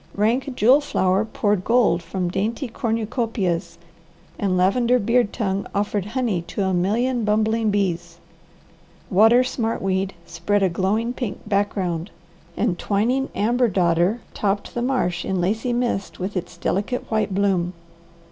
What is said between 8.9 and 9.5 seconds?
water